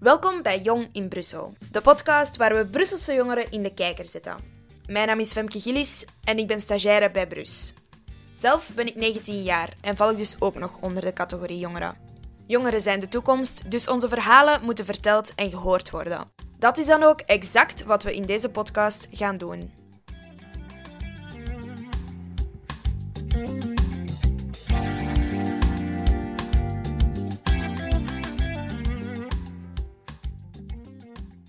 Welkom 0.00 0.42
bij 0.42 0.60
Jong 0.60 0.88
in 0.92 1.08
Brussel, 1.08 1.52
de 1.70 1.80
podcast 1.80 2.36
waar 2.36 2.56
we 2.56 2.66
Brusselse 2.66 3.14
jongeren 3.14 3.50
in 3.50 3.62
de 3.62 3.74
kijker 3.74 4.04
zetten. 4.04 4.36
Mijn 4.86 5.06
naam 5.06 5.20
is 5.20 5.32
Femke 5.32 5.60
Gillis 5.60 6.04
en 6.24 6.38
ik 6.38 6.46
ben 6.46 6.60
stagiaire 6.60 7.10
bij 7.10 7.26
Brus. 7.26 7.74
Zelf 8.32 8.74
ben 8.74 8.86
ik 8.86 8.94
19 8.94 9.42
jaar 9.42 9.72
en 9.80 9.96
val 9.96 10.10
ik 10.10 10.16
dus 10.16 10.36
ook 10.38 10.54
nog 10.54 10.78
onder 10.80 11.02
de 11.02 11.12
categorie 11.12 11.58
jongeren. 11.58 11.96
Jongeren 12.46 12.80
zijn 12.80 13.00
de 13.00 13.08
toekomst, 13.08 13.70
dus 13.70 13.88
onze 13.88 14.08
verhalen 14.08 14.64
moeten 14.64 14.84
verteld 14.84 15.34
en 15.34 15.50
gehoord 15.50 15.90
worden. 15.90 16.30
Dat 16.58 16.78
is 16.78 16.86
dan 16.86 17.02
ook 17.02 17.20
exact 17.20 17.84
wat 17.84 18.02
we 18.02 18.14
in 18.14 18.26
deze 18.26 18.50
podcast 18.50 19.08
gaan 19.10 19.38
doen. 19.38 19.72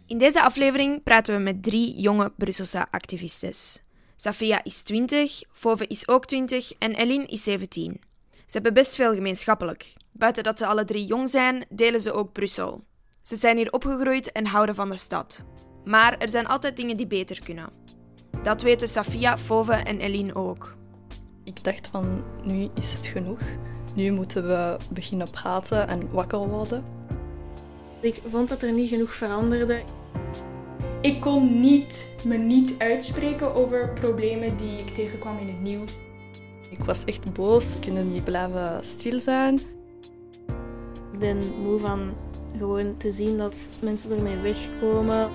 In 0.08 0.18
deze 0.18 0.42
aflevering 0.42 1.04
praten 1.04 1.36
we 1.36 1.42
met 1.42 1.64
drie 1.64 2.00
jonge 2.00 2.32
Brusselse 2.38 2.86
activistes. 2.92 3.82
Safia 4.16 4.64
is 4.64 4.82
20, 4.82 5.44
Fove 5.52 5.88
is 5.88 6.08
ook 6.08 6.26
20 6.26 6.72
en 6.80 6.96
Eline 6.96 7.26
is 7.26 7.44
17. 7.44 8.02
Ze 8.32 8.44
hebben 8.52 8.74
best 8.74 8.96
veel 8.96 9.14
gemeenschappelijk. 9.14 9.94
Buiten 10.12 10.44
dat 10.44 10.58
ze 10.58 10.66
alle 10.66 10.86
drie 10.86 11.06
jong 11.06 11.30
zijn, 11.30 11.66
delen 11.70 12.02
ze 12.02 12.12
ook 12.12 12.32
Brussel. 12.32 12.84
Ze 13.22 13.36
zijn 13.36 13.58
hier 13.58 13.72
opgegroeid 13.72 14.32
en 14.32 14.46
houden 14.46 14.76
van 14.76 14.90
de 14.90 14.98
stad. 14.98 15.46
Maar 15.86 16.18
er 16.18 16.30
zijn 16.30 16.48
altijd 16.48 16.78
dingen 16.78 16.98
die 16.98 17.08
beter 17.08 17.40
kunnen. 17.44 17.70
Dat 18.44 18.62
weten 18.62 18.88
Safia, 18.88 19.38
Fove 19.38 19.74
en 19.74 20.00
Eline 20.00 20.36
ook. 20.36 20.76
Ik 21.44 21.64
dacht 21.64 21.88
van, 21.88 22.24
nu 22.44 22.68
is 22.76 22.94
het 22.94 23.06
genoeg. 23.06 23.42
Nu 23.96 24.12
moeten 24.12 24.48
we 24.48 24.78
beginnen 24.92 25.32
praten 25.32 25.88
en 25.88 26.12
wakker 26.12 26.48
worden. 26.48 26.97
Ik 28.08 28.22
vond 28.28 28.50
dat 28.50 28.62
er 28.62 28.72
niet 28.72 28.90
genoeg 28.90 29.14
veranderde. 29.14 29.82
Ik 31.02 31.22
kon 31.22 31.62
niet, 31.62 32.18
me 32.24 32.38
niet 32.38 32.76
uitspreken 32.78 33.56
over 33.56 33.94
problemen 33.94 34.58
die 34.58 34.78
ik 34.78 34.88
tegenkwam 34.90 35.38
in 35.40 35.48
het 35.48 35.62
nieuws. 35.62 35.92
Ik 36.70 36.84
was 36.84 37.04
echt 37.04 37.34
boos, 37.34 37.76
ik 37.76 37.82
kon 37.82 38.12
niet 38.12 38.24
blijven 38.24 38.84
stil 38.84 39.20
zijn. 39.20 39.56
Ik 41.12 41.20
ben 41.20 41.38
moe 41.64 41.80
van 41.80 42.14
gewoon 42.58 42.98
te 42.98 43.12
zien 43.12 43.38
dat 43.38 43.58
mensen 43.82 44.12
ermee 44.12 44.38
wegkomen. 44.38 45.30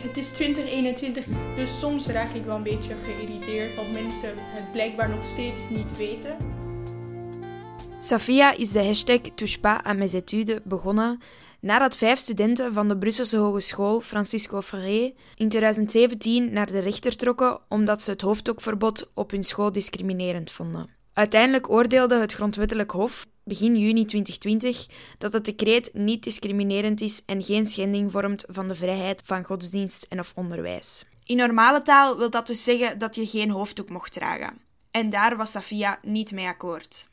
Het 0.00 0.16
is 0.16 0.28
2021, 0.28 1.24
dus 1.56 1.78
soms 1.78 2.06
raak 2.06 2.28
ik 2.34 2.44
wel 2.44 2.56
een 2.56 2.62
beetje 2.62 2.94
geïrriteerd 2.94 3.76
dat 3.76 3.90
mensen 3.92 4.32
het 4.36 4.72
blijkbaar 4.72 5.08
nog 5.08 5.24
steeds 5.24 5.70
niet 5.70 5.96
weten. 5.96 6.36
Safia 8.04 8.52
is 8.56 8.72
de 8.72 8.84
hashtag 8.84 9.20
Touche 9.34 9.60
pas 9.60 9.80
à 9.86 9.92
mes 9.92 10.14
études 10.14 10.60
begonnen 10.64 11.20
nadat 11.60 11.96
vijf 11.96 12.18
studenten 12.18 12.72
van 12.72 12.88
de 12.88 12.98
Brusselse 12.98 13.36
Hogeschool 13.36 14.00
Francisco 14.00 14.60
Ferré 14.60 15.14
in 15.34 15.48
2017 15.48 16.52
naar 16.52 16.66
de 16.66 16.78
rechter 16.78 17.16
trokken 17.16 17.60
omdat 17.68 18.02
ze 18.02 18.10
het 18.10 18.20
hoofddoekverbod 18.20 19.10
op 19.14 19.30
hun 19.30 19.44
school 19.44 19.72
discriminerend 19.72 20.50
vonden. 20.50 20.90
Uiteindelijk 21.12 21.70
oordeelde 21.70 22.18
het 22.18 22.32
Grondwettelijk 22.32 22.90
Hof 22.90 23.26
begin 23.44 23.76
juni 23.76 24.04
2020 24.04 24.86
dat 25.18 25.32
het 25.32 25.44
decreet 25.44 25.90
niet 25.92 26.24
discriminerend 26.24 27.00
is 27.00 27.22
en 27.26 27.42
geen 27.42 27.66
schending 27.66 28.12
vormt 28.12 28.44
van 28.48 28.68
de 28.68 28.74
vrijheid 28.74 29.22
van 29.24 29.44
godsdienst 29.44 30.06
en 30.08 30.18
of 30.18 30.32
onderwijs. 30.34 31.04
In 31.24 31.36
normale 31.36 31.82
taal 31.82 32.18
wil 32.18 32.30
dat 32.30 32.46
dus 32.46 32.64
zeggen 32.64 32.98
dat 32.98 33.14
je 33.14 33.26
geen 33.26 33.50
hoofddoek 33.50 33.88
mocht 33.88 34.12
dragen. 34.12 34.60
En 34.90 35.10
daar 35.10 35.36
was 35.36 35.50
Safia 35.50 35.98
niet 36.02 36.32
mee 36.32 36.46
akkoord. 36.46 37.10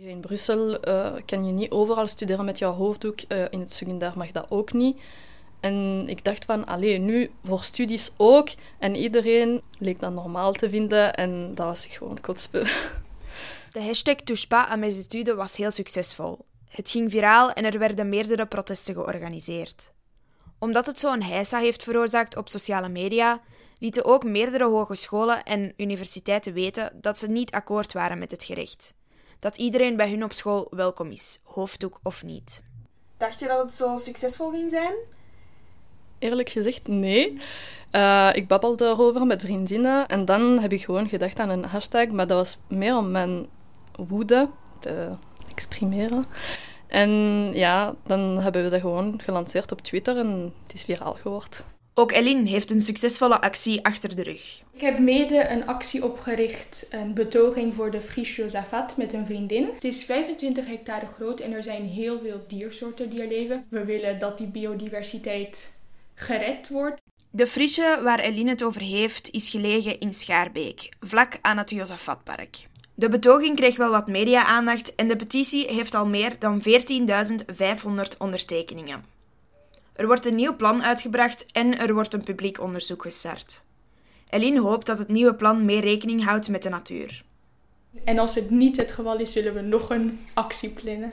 In 0.00 0.20
Brussel 0.20 0.88
uh, 0.88 1.14
kan 1.26 1.46
je 1.46 1.52
niet 1.52 1.70
overal 1.70 2.06
studeren 2.06 2.44
met 2.44 2.58
jouw 2.58 2.72
hoofddoek. 2.72 3.20
Uh, 3.28 3.44
in 3.50 3.60
het 3.60 3.72
secundair 3.72 4.12
mag 4.16 4.30
dat 4.30 4.46
ook 4.48 4.72
niet. 4.72 5.00
En 5.60 6.04
ik 6.08 6.24
dacht 6.24 6.44
van, 6.44 6.66
alleen 6.66 7.04
nu 7.04 7.30
voor 7.44 7.62
studies 7.62 8.10
ook. 8.16 8.48
En 8.78 8.96
iedereen 8.96 9.62
leek 9.78 10.00
dat 10.00 10.12
normaal 10.12 10.52
te 10.52 10.68
vinden. 10.68 11.14
En 11.14 11.54
dat 11.54 11.66
was 11.66 11.86
gewoon 11.86 12.20
kotspe. 12.20 12.66
De 13.72 13.82
hashtag 13.82 14.14
Touche 14.14 14.46
pas 14.46 14.68
à 14.68 14.76
mes 14.76 14.96
études 14.96 15.34
was 15.34 15.56
heel 15.56 15.70
succesvol. 15.70 16.38
Het 16.68 16.90
ging 16.90 17.10
viraal 17.10 17.52
en 17.52 17.64
er 17.64 17.78
werden 17.78 18.08
meerdere 18.08 18.46
protesten 18.46 18.94
georganiseerd. 18.94 19.92
Omdat 20.58 20.86
het 20.86 20.98
zo'n 20.98 21.22
heisa 21.22 21.58
heeft 21.58 21.82
veroorzaakt 21.82 22.36
op 22.36 22.48
sociale 22.48 22.88
media, 22.88 23.40
lieten 23.78 24.04
ook 24.04 24.24
meerdere 24.24 24.64
hogescholen 24.64 25.44
en 25.44 25.72
universiteiten 25.76 26.52
weten 26.52 26.92
dat 27.00 27.18
ze 27.18 27.30
niet 27.30 27.50
akkoord 27.50 27.92
waren 27.92 28.18
met 28.18 28.30
het 28.30 28.44
gerecht 28.44 28.96
dat 29.38 29.56
iedereen 29.56 29.96
bij 29.96 30.10
hun 30.10 30.24
op 30.24 30.32
school 30.32 30.66
welkom 30.70 31.10
is, 31.10 31.40
hoofddoek 31.42 32.00
of 32.02 32.24
niet. 32.24 32.62
Dacht 33.16 33.38
je 33.38 33.46
dat 33.46 33.62
het 33.62 33.74
zo 33.74 33.96
succesvol 33.96 34.50
ging 34.50 34.70
zijn? 34.70 34.94
Eerlijk 36.18 36.48
gezegd, 36.48 36.86
nee. 36.86 37.36
Uh, 37.92 38.30
ik 38.34 38.48
babbelde 38.48 38.84
erover 38.84 39.26
met 39.26 39.42
vriendinnen 39.42 40.08
en 40.08 40.24
dan 40.24 40.58
heb 40.58 40.72
ik 40.72 40.84
gewoon 40.84 41.08
gedacht 41.08 41.38
aan 41.38 41.48
een 41.48 41.64
hashtag, 41.64 42.08
maar 42.08 42.26
dat 42.26 42.38
was 42.38 42.58
meer 42.68 42.96
om 42.96 43.10
mijn 43.10 43.46
woede 43.92 44.48
te 44.80 45.10
exprimeren. 45.50 46.26
En 46.86 47.10
ja, 47.54 47.94
dan 48.06 48.38
hebben 48.38 48.64
we 48.64 48.68
dat 48.68 48.80
gewoon 48.80 49.20
gelanceerd 49.22 49.72
op 49.72 49.80
Twitter 49.80 50.16
en 50.16 50.54
het 50.62 50.74
is 50.74 50.82
viraal 50.82 51.14
geworden. 51.14 51.77
Ook 51.98 52.12
Eline 52.12 52.48
heeft 52.48 52.70
een 52.70 52.80
succesvolle 52.80 53.40
actie 53.40 53.84
achter 53.84 54.16
de 54.16 54.22
rug. 54.22 54.62
Ik 54.72 54.80
heb 54.80 54.98
mede 54.98 55.48
een 55.48 55.66
actie 55.66 56.04
opgericht, 56.04 56.86
een 56.90 57.14
betoging 57.14 57.74
voor 57.74 57.90
de 57.90 58.00
Fries 58.00 58.36
Josafat 58.36 58.96
met 58.96 59.12
een 59.12 59.26
vriendin. 59.26 59.68
Het 59.74 59.84
is 59.84 60.04
25 60.04 60.66
hectare 60.66 61.06
groot 61.06 61.40
en 61.40 61.52
er 61.52 61.62
zijn 61.62 61.84
heel 61.84 62.20
veel 62.20 62.44
diersoorten 62.48 63.10
die 63.10 63.20
er 63.20 63.28
leven. 63.28 63.66
We 63.70 63.84
willen 63.84 64.18
dat 64.18 64.38
die 64.38 64.46
biodiversiteit 64.46 65.70
gered 66.14 66.68
wordt. 66.68 67.02
De 67.30 67.46
Friesje 67.46 68.00
waar 68.02 68.20
Eline 68.20 68.50
het 68.50 68.62
over 68.62 68.82
heeft 68.82 69.30
is 69.30 69.48
gelegen 69.48 70.00
in 70.00 70.12
Schaarbeek, 70.12 70.88
vlak 71.00 71.38
aan 71.42 71.58
het 71.58 71.70
Josafatpark. 71.70 72.56
De 72.94 73.08
betoging 73.08 73.56
kreeg 73.56 73.76
wel 73.76 73.90
wat 73.90 74.08
media-aandacht 74.08 74.94
en 74.94 75.08
de 75.08 75.16
petitie 75.16 75.66
heeft 75.66 75.94
al 75.94 76.06
meer 76.06 76.38
dan 76.38 76.62
14.500 76.62 78.16
ondertekeningen. 78.18 79.17
Er 79.98 80.06
wordt 80.06 80.26
een 80.26 80.34
nieuw 80.34 80.56
plan 80.56 80.82
uitgebracht 80.82 81.46
en 81.52 81.78
er 81.78 81.94
wordt 81.94 82.14
een 82.14 82.22
publiek 82.22 82.60
onderzoek 82.60 83.02
gestart. 83.02 83.62
Eline 84.28 84.60
hoopt 84.60 84.86
dat 84.86 84.98
het 84.98 85.08
nieuwe 85.08 85.34
plan 85.34 85.64
meer 85.64 85.80
rekening 85.80 86.24
houdt 86.24 86.48
met 86.48 86.62
de 86.62 86.68
natuur. 86.68 87.24
En 88.04 88.18
als 88.18 88.34
het 88.34 88.50
niet 88.50 88.76
het 88.76 88.92
geval 88.92 89.18
is, 89.18 89.32
zullen 89.32 89.54
we 89.54 89.60
nog 89.60 89.90
een 89.90 90.26
actie 90.34 90.70
plannen. 90.70 91.12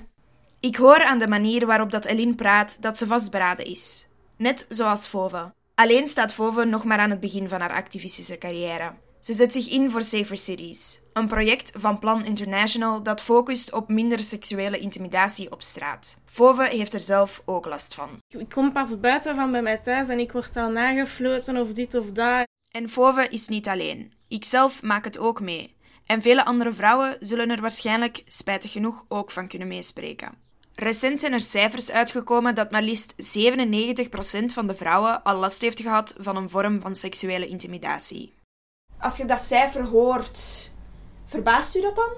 Ik 0.60 0.76
hoor 0.76 1.04
aan 1.04 1.20
de 1.20 1.28
manier 1.28 1.66
waarop 1.66 1.92
dat 1.92 2.06
Eline 2.06 2.36
praat 2.36 2.82
dat 2.82 2.98
ze 2.98 3.08
vastberaden 3.08 3.66
is. 3.66 4.08
Net 4.38 4.66
zoals 4.70 5.08
Fove. 5.08 5.54
Alleen 5.76 6.08
staat 6.08 6.34
Fove 6.34 6.66
nog 6.66 6.84
maar 6.84 7.00
aan 7.00 7.10
het 7.10 7.20
begin 7.20 7.50
van 7.50 7.62
haar 7.62 7.74
activistische 7.74 8.38
carrière. 8.38 8.94
Ze 9.26 9.34
zet 9.34 9.54
zich 9.54 9.70
in 9.70 9.92
voor 9.92 10.04
Safer 10.04 10.38
Cities, 10.38 11.00
een 11.14 11.28
project 11.28 11.72
van 11.78 12.00
Plan 12.00 12.26
International 12.26 13.04
dat 13.04 13.22
focust 13.22 13.74
op 13.74 13.90
minder 13.90 14.20
seksuele 14.20 14.80
intimidatie 14.80 15.52
op 15.52 15.62
straat. 15.62 16.18
Fove 16.26 16.64
heeft 16.64 16.94
er 16.94 17.00
zelf 17.00 17.42
ook 17.46 17.66
last 17.66 17.94
van. 17.94 18.10
Ik 18.30 18.50
kom 18.50 18.72
pas 18.72 19.00
buiten 19.00 19.36
van 19.36 19.52
bij 19.52 19.62
mij 19.62 19.78
thuis 19.78 20.08
en 20.08 20.20
ik 20.20 20.32
word 20.32 20.56
al 20.56 20.70
nagefloten 20.70 21.58
of 21.58 21.74
dit 21.74 21.96
of 21.96 22.12
dat. 22.12 22.48
En 22.70 22.90
Fove 22.90 23.28
is 23.30 23.48
niet 23.48 23.68
alleen. 23.68 24.14
Ikzelf 24.28 24.82
maak 24.82 25.04
het 25.04 25.18
ook 25.18 25.42
mee. 25.42 25.76
En 26.06 26.22
vele 26.22 26.46
andere 26.46 26.74
vrouwen 26.74 27.18
zullen 27.20 27.50
er 27.50 27.62
waarschijnlijk, 27.62 28.24
spijtig 28.28 28.72
genoeg, 28.72 29.06
ook 29.08 29.32
van 29.32 29.48
kunnen 29.48 29.68
meespreken. 29.68 30.32
Recent 30.76 31.20
zijn 31.20 31.34
er 31.34 31.42
cijfers 31.42 31.92
uitgekomen 31.92 32.56
dat 32.56 32.72
maar 32.72 32.84
liefst 32.84 33.14
97% 33.14 34.46
van 34.46 34.68
de 34.68 34.76
vrouwen 34.76 35.24
al 35.24 35.36
last 35.36 35.62
heeft 35.62 35.82
gehad 35.82 36.16
van 36.18 36.36
een 36.36 36.50
vorm 36.50 36.82
van 36.82 36.96
seksuele 36.96 37.48
intimidatie. 37.48 38.34
Als 39.06 39.18
je 39.18 39.26
dat 39.26 39.42
cijfer 39.42 39.84
hoort, 39.84 40.72
verbaast 41.26 41.76
u 41.76 41.82
dat 41.82 41.96
dan? 41.96 42.10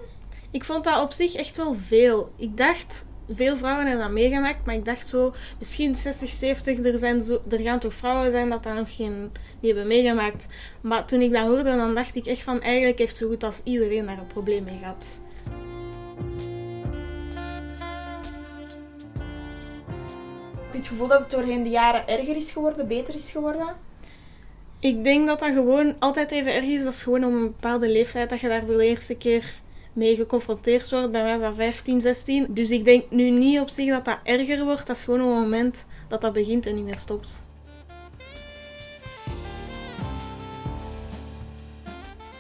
Ik 0.51 0.63
vond 0.63 0.83
dat 0.83 1.01
op 1.01 1.11
zich 1.11 1.33
echt 1.33 1.57
wel 1.57 1.73
veel. 1.73 2.31
Ik 2.35 2.57
dacht, 2.57 3.05
veel 3.29 3.57
vrouwen 3.57 3.85
hebben 3.85 4.05
dat 4.05 4.13
meegemaakt, 4.13 4.65
maar 4.65 4.75
ik 4.75 4.85
dacht 4.85 5.07
zo, 5.07 5.33
misschien 5.59 5.95
60, 5.95 6.29
70, 6.29 6.85
er, 6.85 6.97
zijn 6.97 7.21
zo, 7.21 7.41
er 7.49 7.59
gaan 7.59 7.79
toch 7.79 7.93
vrouwen 7.93 8.31
zijn 8.31 8.49
dat 8.49 8.63
dat 8.63 8.73
nog 8.73 8.95
geen 8.95 9.31
die 9.59 9.69
hebben 9.69 9.87
meegemaakt. 9.87 10.45
Maar 10.81 11.05
toen 11.05 11.21
ik 11.21 11.31
dat 11.31 11.47
hoorde, 11.47 11.75
dan 11.75 11.95
dacht 11.95 12.15
ik 12.15 12.25
echt 12.25 12.43
van, 12.43 12.61
eigenlijk 12.61 12.99
heeft 12.99 13.17
zo 13.17 13.27
goed 13.27 13.43
als 13.43 13.59
iedereen 13.63 14.05
daar 14.05 14.17
een 14.17 14.27
probleem 14.27 14.63
mee 14.63 14.77
gehad. 14.77 15.19
Heb 20.55 20.71
je 20.71 20.77
het 20.77 20.87
gevoel 20.87 21.07
dat 21.07 21.19
het 21.19 21.31
doorheen 21.31 21.63
de 21.63 21.69
jaren 21.69 22.07
erger 22.07 22.35
is 22.35 22.51
geworden, 22.51 22.87
beter 22.87 23.15
is 23.15 23.31
geworden? 23.31 23.86
Ik 24.87 25.03
denk 25.03 25.27
dat 25.27 25.39
dat 25.39 25.53
gewoon 25.53 25.95
altijd 25.99 26.31
even 26.31 26.53
erg 26.53 26.65
is. 26.65 26.83
Dat 26.83 26.93
is 26.93 27.03
gewoon 27.03 27.23
om 27.23 27.35
een 27.35 27.51
bepaalde 27.51 27.89
leeftijd 27.89 28.29
dat 28.29 28.39
je 28.39 28.47
daar 28.47 28.65
voor 28.65 28.77
de 28.77 28.85
eerste 28.85 29.15
keer 29.15 29.53
mee 29.93 30.15
geconfronteerd 30.15 30.91
wordt. 30.91 31.11
Bij 31.11 31.23
mij 31.23 31.35
is 31.35 31.41
dat 31.41 31.55
15, 31.55 32.01
16. 32.01 32.45
Dus 32.49 32.69
ik 32.69 32.85
denk 32.85 33.11
nu 33.11 33.29
niet 33.29 33.59
op 33.59 33.69
zich 33.69 33.89
dat 33.89 34.05
dat 34.05 34.17
erger 34.23 34.63
wordt. 34.63 34.87
Dat 34.87 34.95
is 34.95 35.03
gewoon 35.03 35.19
een 35.19 35.41
moment 35.41 35.85
dat 36.07 36.21
dat 36.21 36.33
begint 36.33 36.65
en 36.65 36.75
niet 36.75 36.83
meer 36.83 36.99
stopt. 36.99 37.43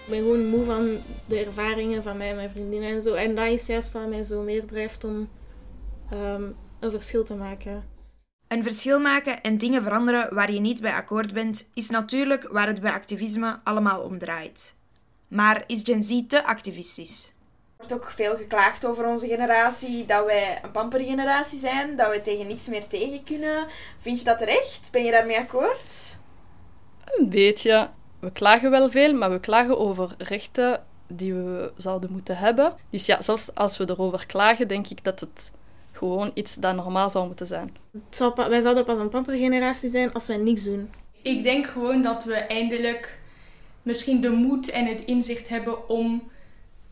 Ik 0.05 0.09
ben 0.09 0.19
gewoon 0.19 0.45
moe 0.45 0.65
van 0.65 0.97
de 1.25 1.45
ervaringen 1.45 2.03
van 2.03 2.17
mij 2.17 2.29
en 2.29 2.35
mijn 2.35 2.49
vriendinnen 2.49 2.89
en 2.89 3.01
zo. 3.01 3.13
En 3.13 3.35
dat 3.35 3.45
is 3.45 3.65
juist 3.65 3.93
wat 3.93 4.09
mij 4.09 4.23
zo 4.23 4.41
meer 4.41 4.65
drijft 4.65 5.03
om 5.03 5.29
um, 6.13 6.55
een 6.79 6.91
verschil 6.91 7.23
te 7.23 7.35
maken. 7.35 7.96
Een 8.47 8.63
verschil 8.63 8.99
maken 8.99 9.41
en 9.41 9.57
dingen 9.57 9.81
veranderen 9.81 10.33
waar 10.33 10.51
je 10.51 10.59
niet 10.59 10.81
bij 10.81 10.93
akkoord 10.93 11.33
bent, 11.33 11.69
is 11.73 11.89
natuurlijk 11.89 12.47
waar 12.51 12.67
het 12.67 12.81
bij 12.81 12.91
activisme 12.91 13.59
allemaal 13.63 14.01
om 14.01 14.17
draait. 14.17 14.75
Maar 15.27 15.63
is 15.67 15.81
Gen 15.83 16.03
Z 16.03 16.21
te 16.27 16.45
activistisch? 16.45 17.27
Er 17.27 17.87
wordt 17.87 17.93
ook 17.93 18.11
veel 18.11 18.35
geklaagd 18.35 18.85
over 18.85 19.05
onze 19.05 19.27
generatie, 19.27 20.05
dat 20.05 20.25
wij 20.25 20.59
een 20.63 20.71
pampergeneratie 20.71 21.59
zijn, 21.59 21.95
dat 21.95 22.11
we 22.11 22.21
tegen 22.21 22.47
niks 22.47 22.67
meer 22.67 22.87
tegen 22.87 23.23
kunnen. 23.23 23.67
Vind 23.99 24.19
je 24.19 24.25
dat 24.25 24.37
terecht? 24.37 24.89
Ben 24.91 25.03
je 25.03 25.11
daarmee 25.11 25.37
akkoord? 25.37 26.17
Een 27.05 27.29
beetje. 27.29 27.89
We 28.19 28.31
klagen 28.31 28.71
wel 28.71 28.89
veel, 28.89 29.13
maar 29.13 29.31
we 29.31 29.39
klagen 29.39 29.79
over 29.79 30.15
rechten 30.17 30.83
die 31.07 31.33
we 31.33 31.71
zouden 31.75 32.11
moeten 32.11 32.37
hebben. 32.37 32.75
Dus 32.89 33.05
ja, 33.05 33.21
zelfs 33.21 33.55
als 33.55 33.77
we 33.77 33.89
erover 33.89 34.25
klagen, 34.25 34.67
denk 34.67 34.87
ik 34.87 35.03
dat 35.03 35.19
het 35.19 35.51
gewoon 35.97 36.31
iets 36.33 36.55
dat 36.55 36.75
normaal 36.75 37.09
zou 37.09 37.27
moeten 37.27 37.47
zijn. 37.47 37.75
wij 38.35 38.61
zouden 38.61 38.85
pas 38.85 38.99
een 38.99 39.09
pampergeneratie 39.09 39.89
zijn 39.89 40.13
als 40.13 40.27
wij 40.27 40.37
niks 40.37 40.63
doen. 40.63 40.89
Ik 41.21 41.43
denk 41.43 41.67
gewoon 41.67 42.01
dat 42.01 42.23
we 42.23 42.33
eindelijk 42.33 43.19
misschien 43.81 44.21
de 44.21 44.29
moed 44.29 44.69
en 44.69 44.85
het 44.85 45.05
inzicht 45.05 45.47
hebben 45.47 45.89
om 45.89 46.31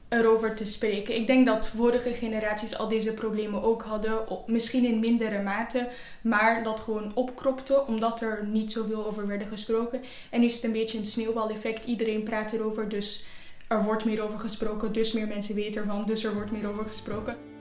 erover 0.10 0.56
te 0.56 0.66
spreken. 0.66 1.16
Ik 1.16 1.28
denk 1.28 1.46
dat 1.46 1.68
vorige 1.68 2.14
generaties 2.14 2.78
al 2.78 2.88
deze 2.88 3.14
problemen 3.14 3.64
ook 3.64 3.84
hadden, 3.84 4.24
misschien 4.46 4.86
in 4.86 5.00
mindere 5.00 5.42
mate, 5.42 5.88
maar 6.22 6.64
dat 6.64 6.80
gewoon 6.80 7.12
opkropte 7.16 7.86
omdat 7.88 8.22
er 8.22 8.46
niet 8.46 8.72
zoveel 8.72 9.06
over 9.06 9.28
werden 9.28 9.48
gesproken. 9.48 10.02
En 10.30 10.40
nu 10.40 10.46
is 10.46 10.56
het 10.56 10.64
een 10.64 10.72
beetje 10.72 10.98
een 10.98 11.06
sneeuwbaleffect. 11.06 11.86
Iedereen 11.86 12.24
praat 12.24 12.52
erover, 12.52 12.90
dus 12.90 13.26
er 13.68 13.84
wordt 13.84 14.06
meer 14.06 14.22
over 14.22 14.40
gesproken, 14.40 14.92
dus 14.92 15.12
meer 15.12 15.28
mensen 15.28 15.56
weten 15.56 15.82
ervan, 15.82 16.06
dus 16.06 16.24
er 16.24 16.34
wordt 16.34 16.52
meer 16.52 16.68
over 16.70 16.86
gesproken. 16.86 17.55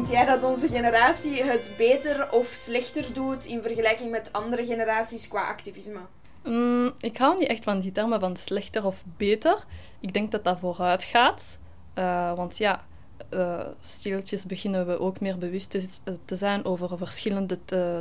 Vind 0.00 0.12
jij 0.12 0.24
dat 0.24 0.42
onze 0.42 0.68
generatie 0.68 1.42
het 1.42 1.70
beter 1.76 2.32
of 2.32 2.46
slechter 2.46 3.04
doet 3.12 3.44
in 3.44 3.62
vergelijking 3.62 4.10
met 4.10 4.32
andere 4.32 4.66
generaties 4.66 5.28
qua 5.28 5.48
activisme? 5.48 5.98
Mm, 6.44 6.92
ik 7.00 7.16
hou 7.16 7.38
niet 7.38 7.48
echt 7.48 7.64
van 7.64 7.80
die 7.80 7.92
termen 7.92 8.20
van 8.20 8.36
slechter 8.36 8.84
of 8.84 9.02
beter. 9.16 9.64
Ik 10.00 10.12
denk 10.12 10.30
dat 10.30 10.44
dat 10.44 10.58
vooruit 10.60 11.04
gaat. 11.04 11.58
Uh, 11.98 12.34
want 12.34 12.58
ja, 12.58 12.84
uh, 13.34 13.60
stilletjes 13.80 14.44
beginnen 14.44 14.86
we 14.86 15.00
ook 15.00 15.20
meer 15.20 15.38
bewust 15.38 15.70
te, 16.24 16.36
zijn 16.36 16.64
over 16.64 16.98
verschillende 16.98 17.58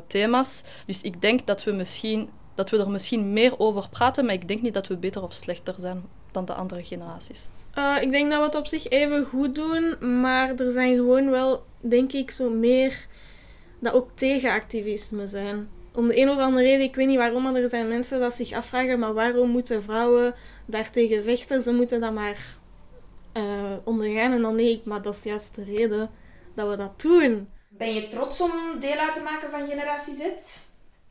thema's. 0.08 0.64
Dus 0.86 1.02
ik 1.02 1.22
denk 1.22 1.48
dat 1.48 1.64
we, 1.64 1.72
misschien, 1.72 2.30
dat 2.56 2.70
we 2.70 2.78
er 2.78 2.90
misschien 2.90 3.34
meer 3.34 3.60
over 3.60 3.90
praten, 3.90 4.26
maar 4.26 4.34
ik 4.34 4.48
denk 4.48 4.62
niet 4.62 4.74
dat 4.74 4.88
we 4.88 4.98
beter 4.98 5.24
of 5.24 5.34
slechter 5.34 5.76
zijn 5.78 6.04
dan 6.32 6.46
de 6.46 6.54
andere 6.54 6.84
generaties. 6.84 7.48
Uh, 7.78 7.96
ik 8.02 8.12
denk 8.12 8.32
dat 8.32 8.40
we 8.40 8.46
het 8.46 8.56
op 8.56 8.68
zich 8.68 8.88
even 8.88 9.26
goed 9.26 9.56
doen, 9.56 9.96
maar 10.22 10.56
er 10.56 10.72
zijn 10.72 10.96
gewoon 10.96 11.30
wel, 11.30 11.64
denk 11.80 12.12
ik, 12.12 12.32
zo 12.32 12.50
meer 12.50 13.08
dat 13.80 13.94
ook 13.94 14.10
tegenactivisme 14.14 15.28
zijn. 15.28 15.70
Om 15.94 16.08
de 16.08 16.22
een 16.22 16.30
of 16.30 16.38
andere 16.38 16.64
reden, 16.64 16.86
ik 16.86 16.96
weet 16.96 17.08
niet 17.08 17.18
waarom, 17.18 17.44
maar 17.44 17.56
er 17.56 17.70
zijn 17.70 17.88
mensen 17.88 18.20
dat 18.20 18.34
zich 18.34 18.54
afvragen, 18.54 19.00
maar 19.00 19.14
waarom 19.14 19.50
moeten 19.50 19.84
vrouwen 19.84 20.34
daartegen 20.66 21.24
vechten? 21.24 21.62
Ze 21.62 21.72
moeten 21.72 22.00
dat 22.00 22.14
maar 22.14 22.58
uh, 23.38 23.44
ondergaan. 23.84 24.32
En 24.32 24.42
dan 24.42 24.58
denk 24.58 24.70
ik, 24.70 24.86
maar 24.86 25.02
dat 25.02 25.16
is 25.16 25.24
juist 25.24 25.56
de 25.56 25.64
reden 25.64 26.10
dat 26.56 26.70
we 26.70 26.76
dat 26.76 27.02
doen. 27.02 27.50
Ben 27.70 27.94
je 27.94 28.08
trots 28.08 28.42
om 28.42 28.52
deel 28.80 28.98
uit 28.98 29.14
te 29.14 29.22
maken 29.22 29.50
van 29.50 29.66
Generatie 29.66 30.16
Z? 30.16 30.22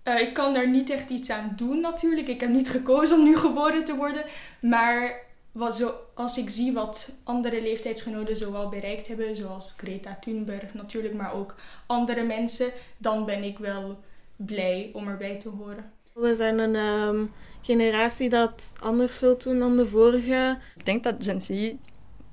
Uh, 0.05 0.21
ik 0.21 0.35
kan 0.35 0.55
daar 0.55 0.69
niet 0.69 0.91
echt 0.91 1.11
iets 1.11 1.31
aan 1.31 1.53
doen 1.57 1.81
natuurlijk. 1.81 2.29
Ik 2.29 2.41
heb 2.41 2.51
niet 2.51 2.71
gekozen 2.71 3.17
om 3.17 3.25
nu 3.25 3.37
geboren 3.37 3.85
te 3.85 3.97
worden. 3.97 4.25
Maar 4.61 5.27
wat 5.59 5.77
zo, 5.77 5.95
als 6.15 6.39
ik 6.39 6.51
zie 6.51 6.73
wat 6.73 7.09
andere 7.25 7.63
leeftijdsgenoten 7.63 8.37
zowel 8.37 8.69
bereikt 8.69 9.09
hebben, 9.09 9.37
zoals 9.37 9.75
Greta 9.77 10.17
Thunberg 10.21 10.75
natuurlijk, 10.75 11.15
maar 11.15 11.35
ook 11.35 11.55
andere 11.87 12.23
mensen, 12.23 12.71
dan 12.99 13.25
ben 13.25 13.43
ik 13.43 13.59
wel 13.59 13.99
blij 14.37 14.91
om 14.93 15.09
erbij 15.09 15.39
te 15.39 15.49
horen. 15.49 15.93
We 16.13 16.35
zijn 16.35 16.59
een 16.59 16.77
ehm, 16.77 17.25
generatie 17.61 18.29
dat 18.29 18.73
anders 18.81 19.21
wil 19.21 19.39
doen 19.39 19.59
dan 19.59 19.77
de 19.77 19.87
vorige. 19.87 20.59
Ik 20.77 20.85
denk 20.85 21.03
dat 21.03 21.15
Gen 21.19 21.43
Z 21.43 21.73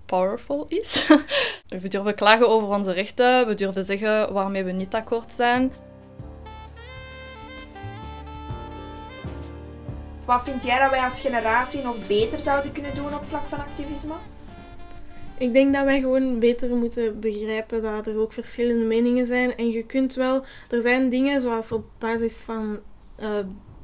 powerful 0.05 0.65
is. 0.67 1.07
we 1.81 1.87
durven 1.87 2.15
klagen 2.15 2.49
over 2.49 2.67
onze 2.67 2.91
rechten, 2.91 3.47
we 3.47 3.53
durven 3.53 3.85
zeggen 3.85 4.33
waarmee 4.33 4.63
we 4.63 4.71
niet 4.71 4.93
akkoord 4.93 5.33
zijn. 5.33 5.71
Wat 10.25 10.43
vind 10.43 10.63
jij 10.63 10.79
dat 10.79 10.89
wij 10.89 10.99
als 10.99 11.21
generatie 11.21 11.81
nog 11.81 12.07
beter 12.07 12.39
zouden 12.39 12.71
kunnen 12.71 12.95
doen 12.95 13.13
op 13.13 13.23
vlak 13.23 13.47
van 13.47 13.59
activisme? 13.59 14.13
Ik 15.37 15.53
denk 15.53 15.73
dat 15.73 15.83
wij 15.83 15.99
gewoon 15.99 16.39
beter 16.39 16.69
moeten 16.69 17.19
begrijpen 17.19 17.81
dat 17.81 18.07
er 18.07 18.19
ook 18.19 18.33
verschillende 18.33 18.85
meningen 18.85 19.25
zijn. 19.25 19.57
En 19.57 19.69
je 19.69 19.83
kunt 19.83 20.13
wel, 20.13 20.43
er 20.69 20.81
zijn 20.81 21.09
dingen 21.09 21.41
zoals 21.41 21.71
op 21.71 21.85
basis 21.99 22.41
van 22.41 22.79
uh, 23.19 23.29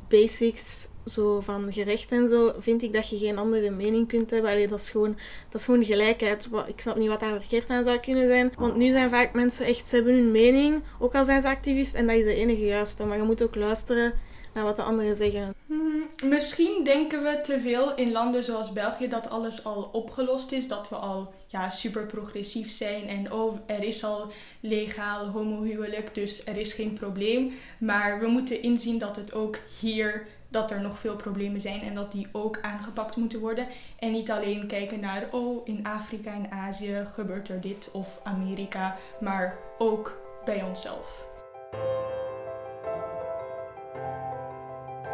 basics, 0.08 0.88
zo 1.06 1.40
van 1.40 1.74
gerecht 1.74 2.12
en 2.12 2.30
zo, 2.30 2.54
vind 2.60 2.82
ik 2.82 2.94
dat 2.94 3.10
je 3.10 3.18
geen 3.18 3.38
andere 3.38 3.70
mening 3.70 4.08
kunt 4.08 4.30
hebben. 4.30 4.52
Allee, 4.52 4.68
dat, 4.68 4.80
is 4.80 4.90
gewoon, 4.90 5.18
dat 5.50 5.60
is 5.60 5.66
gewoon 5.66 5.84
gelijkheid. 5.84 6.50
Ik 6.68 6.80
snap 6.80 6.96
niet 6.96 7.08
wat 7.08 7.20
daar 7.20 7.40
verkeerd 7.40 7.70
aan 7.70 7.84
zou 7.84 8.00
kunnen 8.00 8.28
zijn. 8.28 8.54
Want 8.58 8.76
nu 8.76 8.92
zijn 8.92 9.10
vaak 9.10 9.34
mensen 9.34 9.66
echt, 9.66 9.88
ze 9.88 9.96
hebben 9.96 10.14
hun 10.14 10.32
mening, 10.32 10.82
ook 11.00 11.16
al 11.16 11.26
zijn 11.26 11.42
ze 11.42 11.48
activist, 11.48 11.96
en 11.96 12.08
dat 12.08 12.16
is 12.16 12.24
de 12.24 12.36
enige 12.36 12.66
juiste. 12.66 13.06
Maar 13.06 13.18
je 13.18 13.24
moet 13.24 13.44
ook 13.44 13.56
luisteren 13.56 14.14
naar 14.54 14.64
wat 14.64 14.76
de 14.76 14.82
anderen 14.82 15.16
zeggen. 15.16 15.61
Hmm, 15.72 16.10
misschien 16.24 16.84
denken 16.84 17.24
we 17.24 17.42
te 17.42 17.60
veel 17.60 17.96
in 17.96 18.12
landen 18.12 18.44
zoals 18.44 18.74
België 18.74 19.08
dat 19.08 19.30
alles 19.30 19.64
al 19.64 19.90
opgelost 19.92 20.52
is. 20.52 20.68
Dat 20.68 20.90
we 20.90 20.96
al 20.96 21.34
ja, 21.48 21.70
super 21.70 22.06
progressief 22.06 22.72
zijn 22.72 23.08
en 23.08 23.32
oh, 23.32 23.58
er 23.66 23.84
is 23.84 24.04
al 24.04 24.32
legaal 24.60 25.28
homohuwelijk, 25.28 26.16
dus 26.16 26.46
er 26.46 26.58
is 26.58 26.74
geen 26.74 26.94
probleem. 26.94 27.54
Maar 27.78 28.20
we 28.20 28.28
moeten 28.28 28.62
inzien 28.62 28.98
dat 28.98 29.16
het 29.16 29.34
ook 29.34 29.58
hier 29.80 30.28
dat 30.50 30.72
er 30.72 30.82
nog 30.82 31.00
veel 31.00 31.16
problemen 31.16 31.62
zijn 31.62 31.82
en 31.82 31.96
dat 31.96 32.12
die 32.12 32.28
ook 32.32 32.60
aangepakt 32.62 33.16
moeten 33.16 33.40
worden. 33.40 33.68
En 34.00 34.12
niet 34.12 34.32
alleen 34.32 34.68
kijken 34.68 35.00
naar, 35.00 35.28
oh, 35.32 35.68
in 35.68 35.86
Afrika 35.86 36.34
en 36.34 36.52
Azië 36.52 37.06
gebeurt 37.14 37.50
er 37.50 37.62
dit 37.62 37.90
of 37.92 38.20
Amerika, 38.24 38.98
maar 39.20 39.58
ook 39.78 40.22
bij 40.46 40.64
onszelf. 40.64 41.26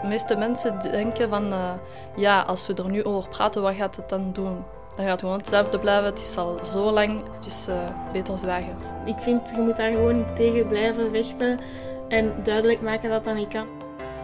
De 0.02 0.08
meeste 0.08 0.36
mensen 0.36 0.80
denken 0.82 1.30
van, 1.30 1.54
uh, 1.54 1.72
ja, 2.16 2.42
als 2.42 2.68
we 2.68 2.74
er 2.74 2.90
nu 2.90 3.04
over 3.04 3.30
praten, 3.30 3.62
wat 3.62 3.76
gaat 3.76 3.96
het 3.96 4.10
dan 4.10 4.32
doen? 4.34 4.64
Dan 4.96 5.06
gaat 5.06 5.12
het 5.12 5.20
gewoon 5.20 5.38
hetzelfde 5.38 5.80
blijven. 5.80 6.06
Het 6.06 6.20
is 6.20 6.38
al 6.38 6.60
zo 6.66 6.92
lang, 6.92 7.22
dus 7.44 7.68
uh, 7.68 7.76
beter 8.12 8.38
zwijgen. 8.38 8.78
Ik 9.06 9.20
vind, 9.20 9.50
je 9.50 9.62
moet 9.62 9.78
daar 9.78 9.92
gewoon 9.92 10.26
tegen 10.36 10.68
blijven 10.68 11.12
vechten 11.12 11.60
en 12.08 12.34
duidelijk 12.44 12.82
maken 12.82 13.10
dat 13.10 13.24
dat 13.24 13.36
niet 13.36 13.48
kan. 13.48 13.68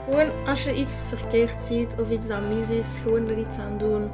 Gewoon 0.06 0.32
als 0.48 0.64
je 0.64 0.76
iets 0.76 1.04
verkeerd 1.08 1.62
ziet 1.62 1.96
of 2.00 2.10
iets 2.10 2.28
dat 2.28 2.42
mis 2.50 2.70
is, 2.70 3.00
gewoon 3.04 3.28
er 3.28 3.38
iets 3.38 3.58
aan 3.58 3.78
doen. 3.78 4.12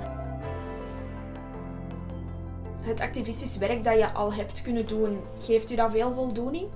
Het 2.81 3.01
activistisch 3.01 3.57
werk 3.57 3.84
dat 3.84 3.98
je 3.98 4.13
al 4.13 4.34
hebt 4.34 4.62
kunnen 4.62 4.88
doen, 4.88 5.19
geeft 5.39 5.72
u 5.72 5.75
dat 5.75 5.91
veel 5.91 6.12
voldoening? 6.12 6.67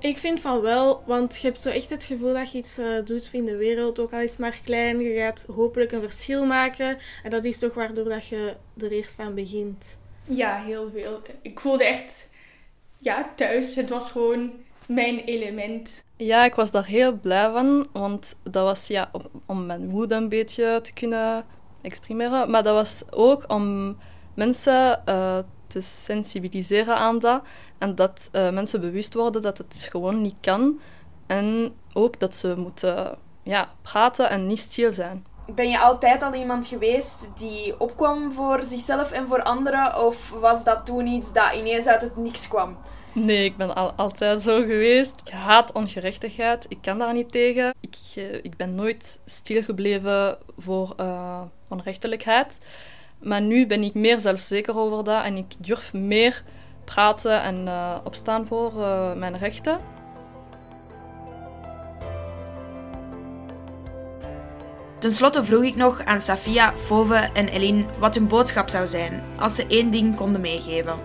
Ik 0.00 0.18
vind 0.18 0.40
van 0.40 0.60
wel, 0.60 1.02
want 1.06 1.40
je 1.40 1.46
hebt 1.46 1.62
zo 1.62 1.68
echt 1.68 1.90
het 1.90 2.04
gevoel 2.04 2.34
dat 2.34 2.52
je 2.52 2.58
iets 2.58 2.78
uh, 2.78 2.86
doet 3.04 3.28
in 3.32 3.44
de 3.44 3.56
wereld, 3.56 3.98
ook 3.98 4.12
al 4.12 4.18
is 4.18 4.30
het 4.30 4.38
maar 4.38 4.60
klein. 4.64 5.00
Je 5.00 5.18
gaat 5.18 5.46
hopelijk 5.54 5.92
een 5.92 6.00
verschil 6.00 6.46
maken. 6.46 6.98
En 7.22 7.30
dat 7.30 7.44
is 7.44 7.58
toch 7.58 7.74
waardoor 7.74 8.04
dat 8.04 8.26
je 8.26 8.56
er 8.78 8.92
eerst 8.92 9.18
aan 9.18 9.34
begint. 9.34 9.98
Ja, 10.24 10.62
heel 10.62 10.90
veel. 10.94 11.22
Ik 11.42 11.60
voelde 11.60 11.84
echt 11.84 12.28
ja, 12.98 13.32
thuis. 13.36 13.74
Het 13.74 13.88
was 13.88 14.10
gewoon 14.10 14.52
mijn 14.86 15.18
element. 15.18 16.04
Ja, 16.16 16.44
ik 16.44 16.54
was 16.54 16.70
daar 16.70 16.86
heel 16.86 17.12
blij 17.12 17.50
van, 17.50 17.88
want 17.92 18.36
dat 18.42 18.64
was 18.64 18.86
ja, 18.86 19.10
om, 19.46 19.66
mijn 19.66 19.90
woede 19.90 20.14
een 20.14 20.28
beetje 20.28 20.80
te 20.82 20.92
kunnen 20.92 21.44
exprimeren. 21.82 22.50
Maar 22.50 22.62
dat 22.62 22.74
was 22.74 23.02
ook 23.10 23.44
om 23.52 23.96
mensen 24.34 25.02
uh, 25.08 25.38
te 25.70 25.80
sensibiliseren 25.80 26.96
aan 26.96 27.18
dat. 27.18 27.42
En 27.78 27.94
dat 27.94 28.28
uh, 28.32 28.50
mensen 28.50 28.80
bewust 28.80 29.14
worden 29.14 29.42
dat 29.42 29.58
het 29.58 29.88
gewoon 29.90 30.20
niet 30.20 30.36
kan. 30.40 30.80
En 31.26 31.74
ook 31.92 32.18
dat 32.18 32.34
ze 32.34 32.54
moeten 32.56 33.18
ja, 33.42 33.68
praten 33.82 34.30
en 34.30 34.46
niet 34.46 34.58
stil 34.58 34.92
zijn. 34.92 35.26
Ben 35.54 35.70
je 35.70 35.78
altijd 35.78 36.22
al 36.22 36.34
iemand 36.34 36.66
geweest 36.66 37.30
die 37.36 37.80
opkwam 37.80 38.32
voor 38.32 38.62
zichzelf 38.64 39.10
en 39.10 39.26
voor 39.26 39.42
anderen? 39.42 40.06
Of 40.06 40.30
was 40.30 40.64
dat 40.64 40.86
toen 40.86 41.06
iets 41.06 41.32
dat 41.32 41.52
ineens 41.54 41.86
uit 41.86 42.02
het 42.02 42.16
niks 42.16 42.48
kwam? 42.48 42.76
Nee, 43.12 43.44
ik 43.44 43.56
ben 43.56 43.74
al, 43.74 43.92
altijd 43.92 44.40
zo 44.40 44.60
geweest. 44.60 45.20
Ik 45.24 45.32
haat 45.32 45.72
ongerechtigheid. 45.72 46.66
Ik 46.68 46.78
kan 46.80 46.98
daar 46.98 47.12
niet 47.12 47.32
tegen. 47.32 47.74
Ik, 47.80 47.96
uh, 48.16 48.34
ik 48.34 48.56
ben 48.56 48.74
nooit 48.74 49.20
stilgebleven 49.24 50.38
voor 50.58 50.94
uh, 51.00 51.40
onrechtelijkheid. 51.68 52.58
Maar 53.22 53.40
nu 53.40 53.66
ben 53.66 53.82
ik 53.82 53.94
meer 53.94 54.20
zelfzeker 54.20 54.78
over 54.78 55.04
dat 55.04 55.24
en 55.24 55.36
ik 55.36 55.46
durf 55.58 55.92
meer 55.92 56.42
praten 56.84 57.42
en 57.42 57.66
uh, 57.66 57.96
opstaan 58.04 58.46
voor 58.46 58.72
uh, 58.76 59.12
mijn 59.12 59.38
rechten. 59.38 59.78
Ten 64.98 65.10
slotte 65.10 65.44
vroeg 65.44 65.62
ik 65.62 65.76
nog 65.76 66.04
aan 66.04 66.20
Safia, 66.20 66.72
Fove 66.78 67.30
en 67.34 67.48
Eline 67.48 67.84
wat 67.98 68.14
hun 68.14 68.28
boodschap 68.28 68.68
zou 68.68 68.86
zijn 68.86 69.22
als 69.38 69.54
ze 69.54 69.66
één 69.66 69.90
ding 69.90 70.16
konden 70.16 70.40
meegeven. 70.40 70.98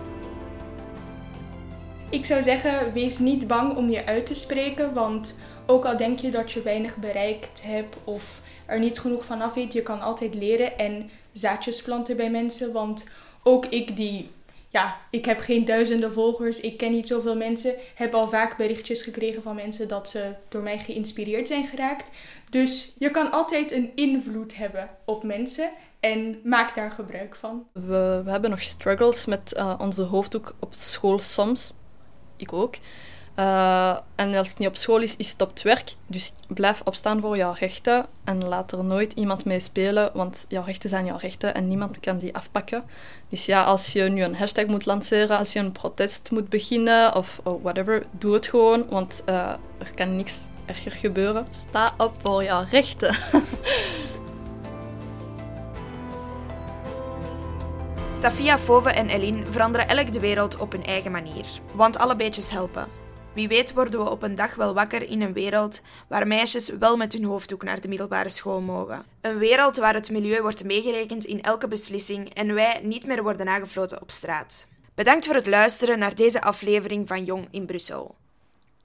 Ik 2.10 2.24
zou 2.24 2.42
zeggen, 2.42 2.92
wees 2.92 3.18
niet 3.18 3.46
bang 3.46 3.76
om 3.76 3.90
je 3.90 4.06
uit 4.06 4.26
te 4.26 4.34
spreken, 4.34 4.94
want 4.94 5.34
ook 5.66 5.84
al 5.84 5.96
denk 5.96 6.18
je 6.18 6.30
dat 6.30 6.52
je 6.52 6.62
weinig 6.62 6.96
bereikt 6.96 7.62
hebt 7.62 7.96
of 8.04 8.40
er 8.66 8.78
niet 8.78 8.98
genoeg 9.00 9.24
van 9.24 9.42
af 9.42 9.54
weet, 9.54 9.72
je 9.72 9.82
kan 9.82 10.00
altijd 10.00 10.34
leren 10.34 10.78
en 10.78 11.10
zaadjes 11.38 11.82
planten 11.82 12.16
bij 12.16 12.30
mensen. 12.30 12.72
Want 12.72 13.04
ook 13.42 13.66
ik 13.66 13.96
die, 13.96 14.30
ja, 14.68 14.96
ik 15.10 15.24
heb 15.24 15.40
geen 15.40 15.64
duizenden 15.64 16.12
volgers, 16.12 16.60
ik 16.60 16.76
ken 16.76 16.92
niet 16.92 17.06
zoveel 17.06 17.36
mensen, 17.36 17.74
heb 17.94 18.14
al 18.14 18.28
vaak 18.28 18.56
berichtjes 18.56 19.02
gekregen 19.02 19.42
van 19.42 19.54
mensen 19.54 19.88
dat 19.88 20.08
ze 20.08 20.34
door 20.48 20.62
mij 20.62 20.78
geïnspireerd 20.78 21.46
zijn 21.46 21.66
geraakt. 21.66 22.10
Dus 22.50 22.92
je 22.98 23.10
kan 23.10 23.30
altijd 23.30 23.72
een 23.72 23.90
invloed 23.94 24.56
hebben 24.56 24.90
op 25.04 25.22
mensen 25.22 25.70
en 26.00 26.40
maak 26.44 26.74
daar 26.74 26.90
gebruik 26.90 27.36
van. 27.36 27.66
We, 27.72 28.22
hebben 28.26 28.50
nog 28.50 28.62
struggles 28.62 29.24
met 29.24 29.54
uh, 29.56 29.74
onze 29.78 30.02
hoofddoek 30.02 30.54
op 30.60 30.72
school 30.76 31.18
soms. 31.18 31.72
Ik 32.36 32.52
ook. 32.52 32.74
Uh, 33.38 33.98
en 34.14 34.34
als 34.34 34.48
het 34.48 34.58
niet 34.58 34.68
op 34.68 34.76
school 34.76 35.00
is, 35.00 35.16
is 35.16 35.30
het 35.30 35.42
op 35.42 35.48
het 35.48 35.62
werk. 35.62 35.94
Dus 36.06 36.32
blijf 36.48 36.80
opstaan 36.84 37.20
voor 37.20 37.36
jouw 37.36 37.52
rechten 37.52 38.06
en 38.24 38.44
laat 38.44 38.72
er 38.72 38.84
nooit 38.84 39.12
iemand 39.12 39.44
mee 39.44 39.60
spelen, 39.60 40.10
want 40.14 40.44
jouw 40.48 40.62
rechten 40.62 40.88
zijn 40.88 41.04
jouw 41.04 41.16
rechten 41.16 41.54
en 41.54 41.68
niemand 41.68 42.00
kan 42.00 42.18
die 42.18 42.34
afpakken. 42.34 42.84
Dus 43.28 43.46
ja, 43.46 43.64
als 43.64 43.92
je 43.92 44.02
nu 44.02 44.22
een 44.22 44.36
hashtag 44.36 44.66
moet 44.66 44.86
lanceren, 44.86 45.38
als 45.38 45.52
je 45.52 45.58
een 45.58 45.72
protest 45.72 46.30
moet 46.30 46.48
beginnen 46.48 47.14
of, 47.14 47.40
whatever, 47.62 48.06
doe 48.10 48.34
het 48.34 48.46
gewoon, 48.46 48.86
want 48.88 49.22
uh, 49.28 49.34
er 49.78 49.94
kan 49.94 50.16
niks 50.16 50.34
erger 50.66 50.92
gebeuren. 50.92 51.46
Sta 51.68 51.94
op 51.96 52.12
voor 52.22 52.44
jouw 52.44 52.64
rechten. 52.70 53.16
Safia, 58.12 58.58
Fove 58.58 58.90
en 58.90 59.08
Eline 59.08 59.44
veranderen 59.46 59.88
elk 59.88 60.12
de 60.12 60.20
wereld 60.20 60.56
op 60.56 60.72
hun 60.72 60.84
eigen 60.84 61.10
manier. 61.10 61.44
Want 61.74 61.98
alle 61.98 62.16
beetjes 62.16 62.50
helpen. 62.50 63.05
Wie 63.36 63.48
weet 63.48 63.72
worden 63.72 64.04
we 64.04 64.10
op 64.10 64.22
een 64.22 64.34
dag 64.34 64.54
wel 64.54 64.74
wakker 64.74 65.08
in 65.08 65.22
een 65.22 65.32
wereld 65.32 65.80
waar 66.08 66.26
meisjes 66.26 66.68
wel 66.68 66.96
met 66.96 67.12
hun 67.12 67.24
hoofddoek 67.24 67.62
naar 67.62 67.80
de 67.80 67.88
middelbare 67.88 68.28
school 68.28 68.60
mogen. 68.60 69.04
Een 69.20 69.38
wereld 69.38 69.76
waar 69.76 69.94
het 69.94 70.10
milieu 70.10 70.42
wordt 70.42 70.64
meegerekend 70.64 71.24
in 71.24 71.42
elke 71.42 71.68
beslissing 71.68 72.34
en 72.34 72.54
wij 72.54 72.80
niet 72.82 73.06
meer 73.06 73.22
worden 73.22 73.48
aangefloten 73.48 74.02
op 74.02 74.10
straat. 74.10 74.68
Bedankt 74.94 75.26
voor 75.26 75.34
het 75.34 75.46
luisteren 75.46 75.98
naar 75.98 76.14
deze 76.14 76.42
aflevering 76.42 77.08
van 77.08 77.24
Jong 77.24 77.48
in 77.50 77.66
Brussel. 77.66 78.14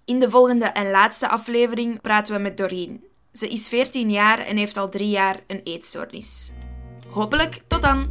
In 0.05 0.20
de 0.20 0.29
volgende 0.29 0.65
en 0.65 0.91
laatste 0.91 1.29
aflevering 1.29 2.01
praten 2.01 2.36
we 2.36 2.41
met 2.41 2.58
Doreen. 2.58 3.03
Ze 3.34 3.48
is 3.48 3.70
14 3.70 4.12
jaar 4.12 4.39
en 4.39 4.58
heeft 4.58 4.77
al 4.77 4.89
drie 4.89 5.10
jaar 5.10 5.39
een 5.48 5.62
eetstoornis. 5.63 6.51
Hopelijk 7.10 7.60
tot 7.67 7.81
dan! 7.81 8.10